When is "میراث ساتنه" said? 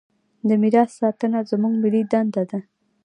0.61-1.39